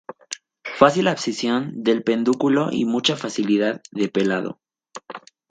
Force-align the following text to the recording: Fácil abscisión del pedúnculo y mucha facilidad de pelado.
Fácil 0.79 1.07
abscisión 1.07 1.83
del 1.83 2.03
pedúnculo 2.03 2.71
y 2.71 2.85
mucha 2.85 3.15
facilidad 3.15 3.83
de 3.91 4.09
pelado. 4.09 4.59